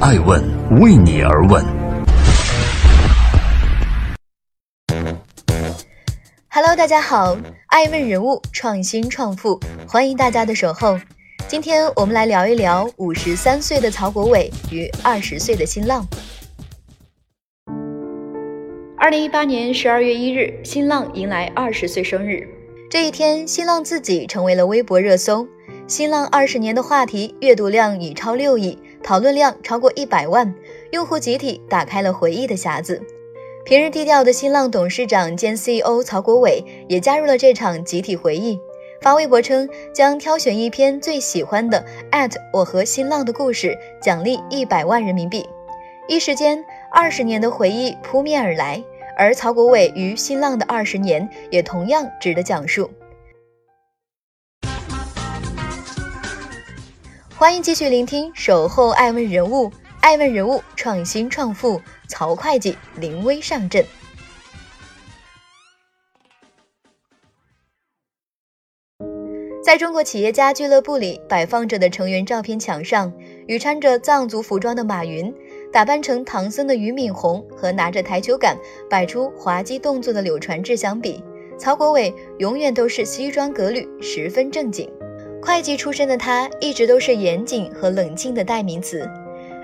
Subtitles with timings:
[0.00, 0.40] 爱问
[0.80, 1.60] 为你而问。
[6.48, 7.36] Hello，大家好，
[7.66, 9.58] 爱问人物创新创富，
[9.88, 10.96] 欢迎大家的守候。
[11.48, 16.06] 今天我们来聊一聊五十三岁的曹国伟与二十岁的新浪。
[18.96, 22.46] 二零一八年十二月一日，新浪迎来二十岁生日。
[22.88, 25.48] 这一天，新浪自己成为了微博热搜。
[25.88, 28.78] 新浪二十年的话题阅读量已超六亿，
[29.08, 30.54] 讨论量超过一百万，
[30.90, 33.02] 用户集体打开了回忆的匣子。
[33.64, 38.60] 平日低调的新浪董事长兼 CEO 曹国伟也加入了这场集体回忆，
[39.00, 41.82] 发微博称将挑选一篇最喜欢的
[42.52, 45.48] 我和新浪的故事，奖励一百万人民币。
[46.06, 48.84] 一时间，二十年的回忆扑面而来。
[49.16, 52.90] 而曹国伟与新浪的二十年也同样值得讲述。
[57.38, 59.70] 欢迎继续聆听《守候爱问人物》，
[60.00, 63.86] 爱问人物创新创富，曹会计临危上阵。
[69.62, 73.12] 在中国企业家俱乐部里摆放着的成员照片墙上，
[73.46, 75.32] 与穿着藏族服装的马云。
[75.72, 78.58] 打扮成唐僧的俞敏洪和拿着台球杆
[78.90, 81.22] 摆出滑稽动作的柳传志相比，
[81.56, 84.92] 曹国伟永远都是西装革履，十分正经。
[85.40, 89.08] 会计出身的他，一直都是严谨和冷静的代名词。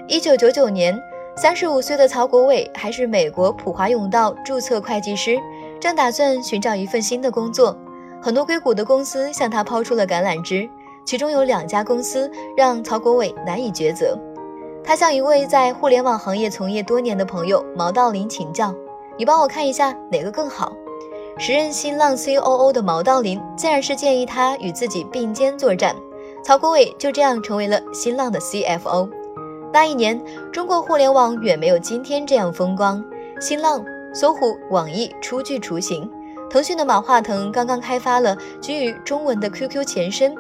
[0.07, 0.99] 一九九九年，
[1.37, 5.37] 三十五岁的曹国伟还是美国普华永道注册会计师，
[5.81, 7.77] 正打算寻找一份新的工作。
[8.23, 10.69] 很多硅谷的公司向他抛出了橄榄枝，
[11.05, 14.19] 其中有两家公司让曹国伟难以抉择。
[14.83, 18.75] 他向一位在互联网行业从业多年的朋友毛道林请教
[19.19, 20.73] ：“你帮我看一下哪个更好？”
[21.37, 25.95] 时任新浪 COO 的毛道林自然是建议他与自己并肩作战。
[26.45, 29.09] 曹国伟就这样成为了新浪的 CFO。
[29.73, 33.05] 那一年，中国互联网远没有今天这样风光，
[33.41, 36.09] 新浪、搜狐、网易初具雏形，
[36.49, 40.35] 腾讯的马化腾刚刚开发了基于中文的 QQ 前身。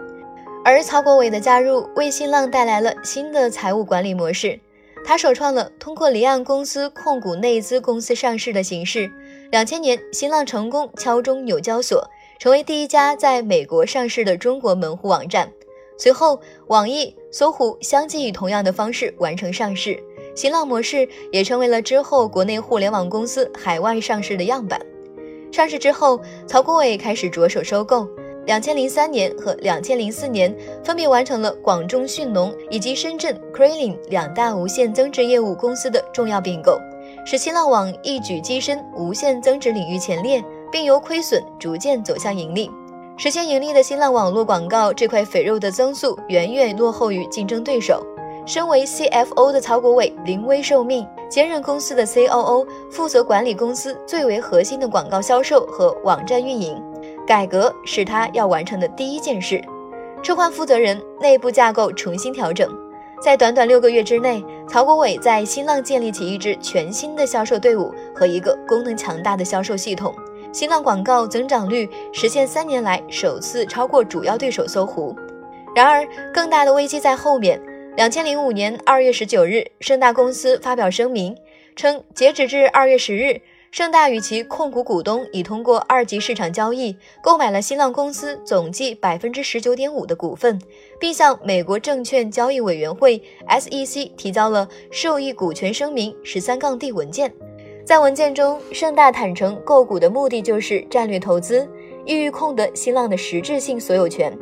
[0.65, 4.59] 而曹国伟的加入为新浪带来了新的财务管理模式，
[5.04, 9.10] 他首创了通过离岸公司控股内资公司上市的形式。
[9.54, 12.04] 两千年，新浪成功敲钟纽交所，
[12.41, 15.48] 成为第一家在美国上市的中国门户网站。
[15.97, 19.97] 随后，网易、搜狐相继以同样的方式完成上市，
[20.34, 24.84] 新浪模式也成为了之后国内互联网公司海外上市的样板。
[25.53, 28.09] 上市之后，曹国伟开始着手收购。
[28.47, 36.76] 两千零三年和两千零四年，分别完成了广中迅龙以及深圳 c r a l i n 两大无限增值业务公司的重要并购，
[37.27, 42.71] 使新浪网一举跻身无限增值领域前列，并由亏损逐渐走向盈利。
[43.17, 48.05] 实现盈利的新浪网络广告这块肥肉的增速远远落后于竞争对手。
[48.45, 56.79] 身为 CFO 的曹国伟临危受命，兼任公司的 COO，负责管理公司最为核心的广告销售和网站运营。
[57.27, 59.65] 改革是他要完成的第一件事，
[60.23, 62.69] 撤换负责人，内部架构重新调整。
[63.23, 70.15] 在短短六个月之内，曹国伟在新浪建立起一支全新的销售队伍和一个功能强大的销售系统。
[70.53, 75.17] 新浪广告增长率实现三年来首次超过主要对手搜狐。
[75.75, 77.61] 然而，更大的危机在后面。
[77.97, 81.37] 两千零五年二月十九日，盛大公司发表声明
[81.77, 83.41] 称，截止至二月十日。
[83.75, 90.61] 盛大与其控股股东已通过二级市场交易购买了新浪公司总计百分之十九点五的股份，
[91.01, 97.34] 并向美国证券交易委员会 SEC 提交了受益股权声明十三杠 D 文件。
[97.84, 101.69] 在文件中，盛大坦诚购股的目的就是战略投资，
[102.07, 104.39] 意欲控得新浪的实质性所有权。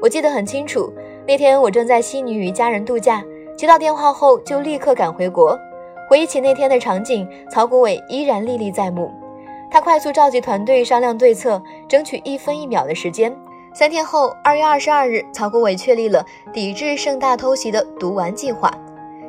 [0.00, 0.90] 我记得很清楚，
[1.28, 3.22] 那天我正在悉尼与家人度假，
[3.58, 5.54] 接到电话后就立刻赶回国。
[6.10, 9.12] 回忆起那天的场景，曹国伟依然历历在目。
[9.70, 13.32] 他快速召集团队商量对策，争取一分一秒的时间。
[13.72, 18.68] 三天后，二月二十二日，曹国伟确立了抵制盛大偷袭的“毒丸”计划。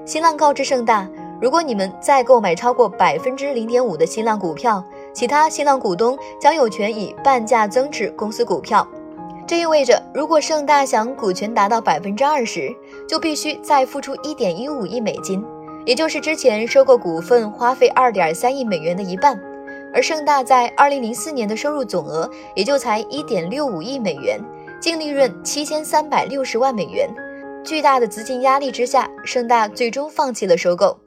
[0.06, 1.08] 新浪告知盛大，
[1.40, 8.88] 如果你们再购买超过百分之零点五的新浪股票，其他新浪股东将有权以半价增持公司股票。
[9.46, 12.76] 这意味着，如果盛大想股权达到百分之二十，
[13.08, 15.46] 就必须再付出一点一五亿美金。
[15.86, 19.40] 也就是之前收购股份花费二点三亿美元的一半，
[19.94, 24.40] 而盛大在二零零四年的收入总额也就才一点六五亿美元，
[24.80, 27.10] 净利润七千三百六十万美元。
[27.64, 30.98] 巨大的资金压力之下，盛大最终放弃了收购。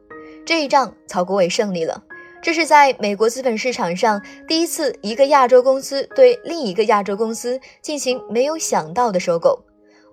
[0.46, 2.02] 这一仗，曹国伟胜利了。
[2.42, 9.58] 这是在美国资本市场上第一次一个亚洲公司对另一个亚洲公司进行没有想到的收购。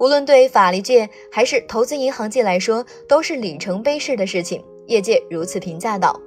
[0.02, 4.60] 无论对法律界还是投资银行界来说，都是里程碑式的事情。
[4.88, 6.20] 业界如此评价道。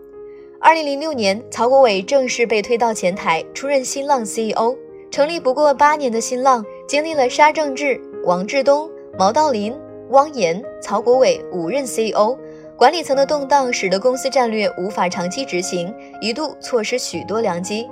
[0.60, 4.76] 二零零六年，曹国伟正式被推到前台，出任新浪 CEO。
[5.10, 8.88] 成立不过八年的新浪，经历了沙正治、王志东、
[9.18, 9.76] 毛道林、
[10.10, 12.38] 汪岩、曹国伟五任 CEO，
[12.76, 17.90] 管理层的动荡使得公司战略无法长期执行，一度错失许多良机。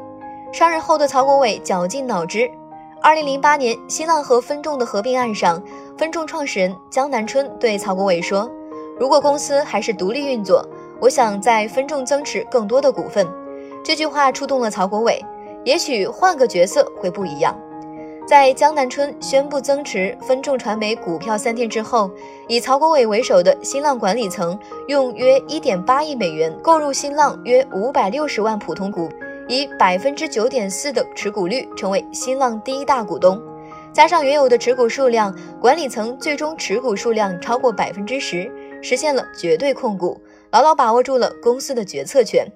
[0.53, 2.49] 上任后的曹国伟绞尽脑汁。
[3.03, 5.61] 二零零八年，新浪和分众的合并案上，
[5.99, 8.49] 分众创始人江南春对曹国伟说
[8.97, 10.65] ：“如果公司还是独立运作，
[11.01, 13.27] 我想在分众增持更多的股份。”
[13.83, 15.21] 这句话触动了曹国伟。
[15.65, 17.59] 也许换个角色会不一样。
[18.25, 22.09] 在江南春宣布增持分众传媒股票三天之后，
[22.47, 24.57] 以曹国伟为首的新浪管理层
[24.87, 29.09] 用约一点八亿美元购入新浪约五百六十万普通股。
[29.53, 33.41] 以百分之九点四的持股率成为新浪第一大股东，
[33.93, 38.51] 加上原有的持股数量，管理层最终持股数量超过百分之十，
[38.81, 40.19] 实现了绝对控股，
[40.51, 42.47] 牢牢把握住了公司的决策权。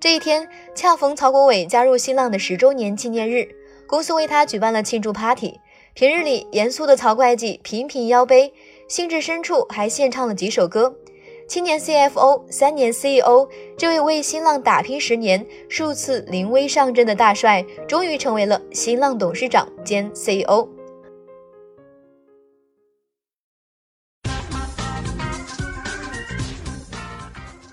[0.00, 3.46] 这一天恰逢曹国伟加入新浪的十周年纪念日，
[3.86, 5.60] 公司为他举办了庆祝 party。
[5.94, 8.52] 平日里严肃的曹会计频频邀杯，
[8.88, 10.94] 兴致深处还献唱了几首歌。
[11.48, 13.48] 青年 CFO，三年 CEO，
[13.78, 20.68] 这位为新浪打拼十年、数次临危上阵的大帅，终于成为了新浪董事长兼 CEO。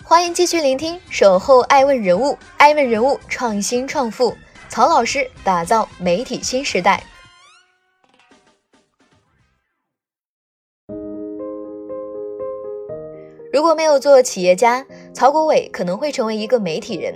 [0.06, 4.33] 欢迎继续聆听《守候爱问人物》，爱问人物创新创富，
[4.69, 7.04] 曹老师打造媒体新时代。
[13.56, 17.13] 如果没有做企业家，曹国伟可能会成为一个媒体人。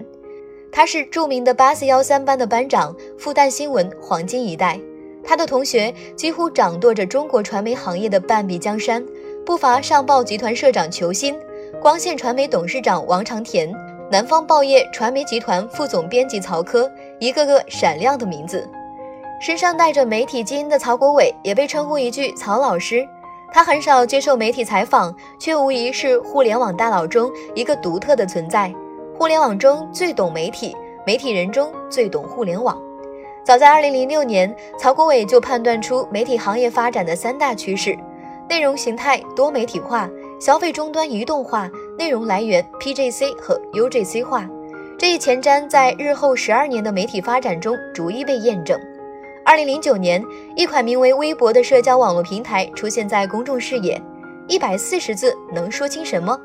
[0.72, 4.80] 他是著名的八四幺三班的班长，复旦新闻黄金一代。
[5.22, 9.06] 他的同学几乎掌舵着中国传媒行业的半壁江山，
[9.46, 11.38] 不乏上报集团社长裘鑫、
[11.82, 13.70] 光线传媒董事长王长田、
[14.10, 16.90] 南方报业传媒集团副总编辑曹科，
[17.20, 18.66] 一个个闪亮的名字。
[19.42, 23.06] 身上带着媒体基因的曹国伟，也被称呼一句“曹老师”。
[23.52, 28.74] 他很少接受媒体采访，却无疑是互联网大佬中一个独特的存在。
[29.18, 30.76] 互联网中最懂媒体，
[31.06, 32.80] 媒体人中最懂互联网。
[33.44, 37.98] 早在2006年，曹国伟就判断出媒体行业发展的三大趋势：
[38.48, 40.08] 内容形态多媒体化、
[40.40, 44.48] 消费终端移动化、内容来源 PGC 和 UGC 化。
[44.98, 48.80] 这一前瞻在日后十二年的媒体发展中逐一被验证。
[49.50, 50.24] 二零零九年，
[50.56, 54.00] 一款名为微博的社交网络平台出现在公众视野。
[54.48, 56.40] 一百四十字能说清什么？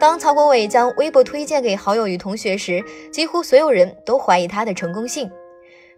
[0.00, 2.82] 当曹国伟将微博推荐给好友与同学时，
[3.12, 5.30] 几乎所有人都怀疑他的成功性。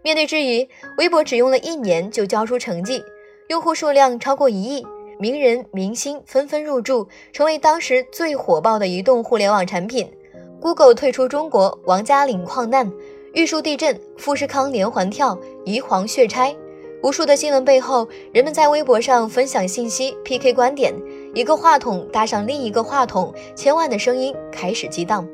[0.01, 0.67] 面对质疑，
[0.97, 3.01] 微博只用了一年就交出成绩，
[3.47, 4.85] 用户数量超过一亿，
[5.17, 10.11] 名人明星纷纷入驻，成为当时最火爆的移动互联网产品。
[10.59, 12.91] Google 退出中国，王家岭矿难。
[13.33, 16.55] 玉树地震、富士康连环跳、宜黄血拆，
[17.03, 20.91] 无数的新闻背后，人们在微博上分享信息、PK 观点，
[21.35, 25.27] 一个话筒搭上另一个话筒，千万的声音开始激荡。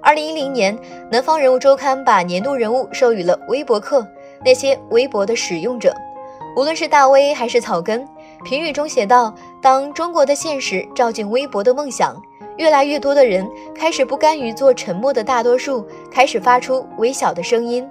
[0.00, 0.78] 二零一零年，
[1.10, 4.06] 南方人物周刊把年度人物授予了微博客，
[4.42, 5.94] 那些微博的使用者，
[6.56, 8.08] 无论是大 V 还是草根，
[8.46, 12.18] 评语中写道：“当中国的现实照进微博的梦想。”
[12.56, 17.88] 越来越多的人开始不甘于做沉默的大多数，开始发出微小的声音，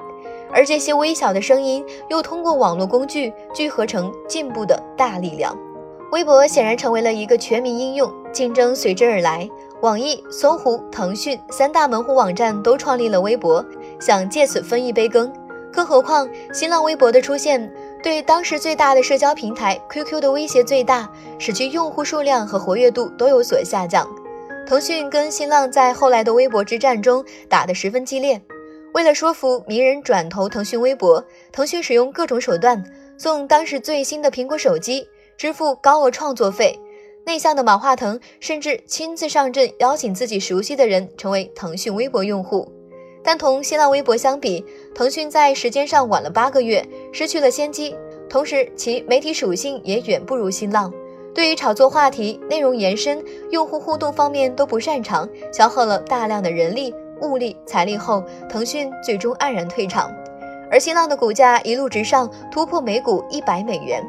[0.51, 5.57] 而这些微小的声音又通过网络工具聚合成进步的大力量。
[6.12, 9.50] 微博显然成为了一个全民应用，竞争随之而来。
[9.81, 13.63] 网易、搜狐、腾讯三大门户网站都创立了微博，
[14.00, 15.31] 想借此分一杯羹。
[15.72, 17.69] 更何况，新浪微博的出现，
[18.01, 24.07] 对当时最大的社交平台 QQ 的威胁最大，使其用户数量和活跃度都有所下降。
[24.65, 28.41] 腾讯跟新浪在后来的微博之战中打得十分激烈。
[28.95, 32.84] 为了说服名人转投腾讯微博，腾讯使用各种手段，
[33.17, 35.07] 送当时最新的苹果手机，
[35.38, 36.79] 支付高额创作费。
[37.25, 42.72] 内向的马化腾甚至亲自上阵，邀请自己熟悉的人成为腾讯微博用户。
[43.24, 47.95] 但同新浪微博相比，腾讯在时间上晚了八个月，失去了先机，
[48.29, 50.91] 同时其媒体属性也远不如新浪。
[51.35, 60.09] 对于炒作话题、内容延伸、用户互动方面都不擅长，消耗了大量的人力、物力、财力后，腾讯最终黯然退场。
[60.71, 64.01] 而新浪的股价一路直上，突破每股一百美元。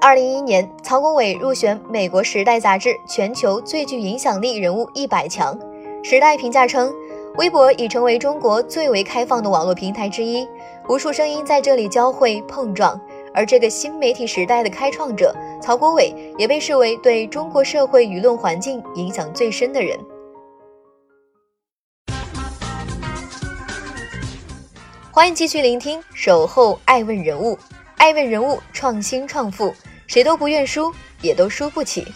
[0.00, 5.58] 二零一一年，曹国伟入选美国《时代》杂志全球最具影响力人物一百强。
[6.08, 6.94] 《时代》评价称，
[7.36, 10.46] 微博已成为中国最为开放的网络平台之一，
[10.88, 12.98] 无数声音在这里交汇碰撞。
[13.38, 19.96] 而这个新媒体时代的开创者曹国伟，也被视为对中国社会舆论环境影响最深的人。
[25.12, 27.54] 欢迎继续聆听《守候爱问人物》，
[27.98, 29.72] 爱问人物创新创富，
[30.08, 30.92] 谁都不愿输，
[31.22, 32.08] 也都输不起。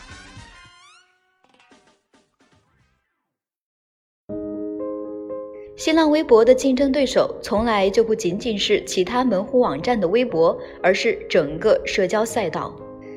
[5.85, 12.73] 新浪微博的竞争对手从来就不仅仅是其他门户网站的微博，而是整个社交赛道。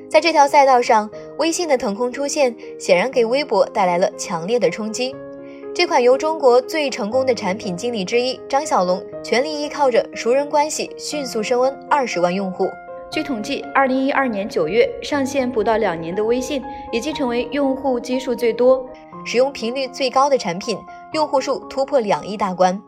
[0.10, 1.08] 在这条赛道上，
[1.38, 5.16] 微信的腾空出现，显然给微博带来了强烈的冲击。
[5.76, 12.68] 这款由中国最成功的产品经理之一张小龙全力依靠着熟人关系，迅速升温二十万用户。
[13.12, 18.84] 据统计，二零一二年九月上线不到两年的微信，已经成为用户基数最多、
[19.24, 20.76] 使用频率最高的产品。
[21.14, 22.82] 用户数突破两亿大关，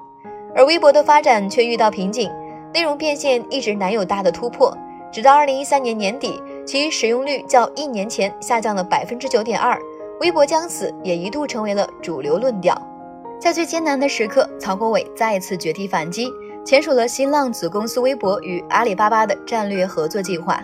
[0.55, 2.31] 而微博的发展却遇到瓶颈，
[2.74, 4.75] 内容变现一直难有大的突破。
[5.12, 9.79] 直到二零一三年年底，其使用率较一年前下降了百分之九点二，
[10.19, 12.79] 微博将死也一度成为了主流论调。
[13.39, 16.29] 在最艰难的时刻，曹国伟再次绝地反击，
[16.65, 20.62] 签署了新浪子公司微博与阿里巴巴的战略合作计划。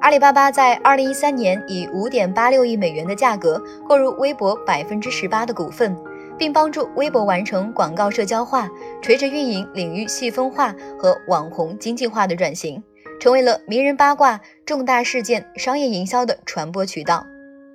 [0.00, 5.96] 阿里巴巴在二零一三年以五点八六亿美元的价格购入微博百分之十八的股份。
[6.38, 8.70] 并帮助微博完成广告社交化、
[9.02, 12.82] 垂直运营领域细分化和网红经济化的转型，
[13.20, 17.26] 成为了名人八卦、重大事件、商业营销的传播渠道。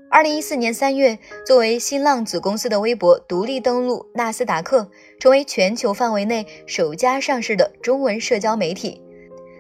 [0.10, 4.88] 二零一四年三月，作为新浪子公司的微博独立登陆纳斯达克，
[5.20, 9.02] 成为全球范围内首家上市的中文社交媒体。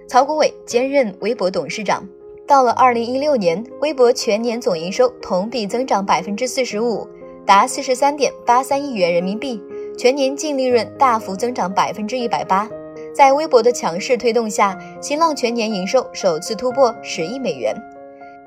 [0.07, 2.07] 曹国伟兼任微博董事长。
[2.45, 7.07] 到了二零一六年，微博全年总营收同比增长百分之四十五。
[7.46, 9.62] 达四十三点八三亿元人民币，
[9.98, 12.70] 全年净利润大幅增长百分之一百八。
[13.14, 17.76] 在微博的强势推动下，新浪全年营收首次突破十亿美元。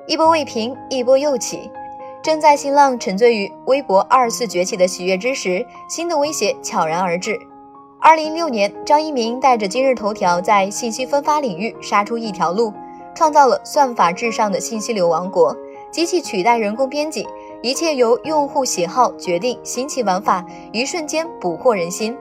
[0.07, 1.69] 一波未平，一波又起。
[2.23, 7.39] 正在新浪沉醉于微博二次崛起的喜悦之时，新的威胁悄然而至。
[7.99, 12.73] 二零一六年，张一鸣带着今日头条在信息分发领域杀出一条路，
[13.15, 15.55] 创造了算法至上的信息流王国，
[15.91, 17.27] 机器取代人工编辑。
[17.61, 22.15] 一切由用户喜好决定，新奇玩法一瞬间捕获人心。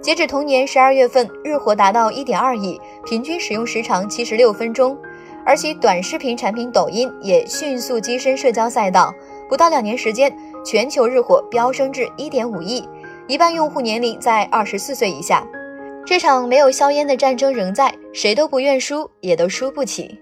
[0.00, 4.96] 截止同年十二月份，日活达到一点二亿，平均使用时长七十六分钟。
[5.44, 9.14] 而其短视频产品抖音也迅速跻身社交赛道，
[9.48, 12.88] 不到两年时间，全球日活飙升至一点五亿，
[13.28, 15.46] 一半用户年龄在二十四岁以下。
[16.04, 20.18] 这场没有硝烟的战争仍在，谁都不愿输，也都输不起。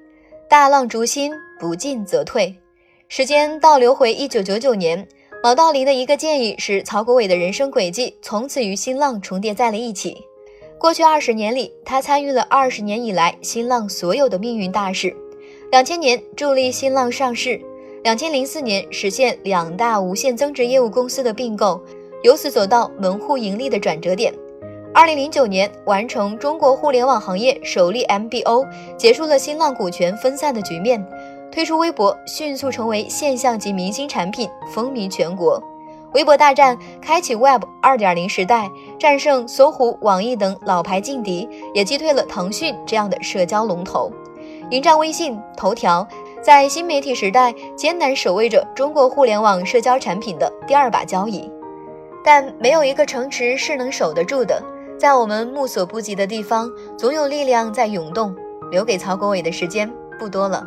[0.48, 2.54] 大浪逐心，不进则退。
[3.16, 5.06] 时间倒流回一九九九年，
[5.40, 10.26] 毛道林的一个建议使曹国伟的人生轨迹从此与新浪重叠在了一起。
[10.80, 15.14] 过去二十年里，他参与了二十年以来新浪所有的命运大事。
[15.70, 17.60] 两千年助力新浪上市，
[18.02, 21.80] 两千零四年实现两大无限增值业务公司的并购，
[22.24, 24.34] 由此走到门户盈利的转折点。
[24.92, 28.66] 二零零九年完成中国互联网行业首例 MBO，
[28.98, 31.04] 结束了新浪股权分散的局面。
[31.54, 35.62] 推出微博，迅速成为现象级明星产品，风靡全国。
[36.12, 38.68] 微博大战开启 Web 二点零时代，
[38.98, 44.10] 战胜搜狐、网易等老牌劲敌，也击退了腾讯这样的社交龙头，
[44.70, 46.04] 迎战微信、头条，
[46.42, 51.48] 在新媒体时代艰难守卫着中国互联网社交产品的第二把交椅。
[52.24, 54.60] 但没有一个城池是能守得住的，
[54.98, 56.68] 在我们目所不及的地方，
[56.98, 58.34] 总有力量在涌动。
[58.72, 60.66] 留给曹国伟的时间不多了。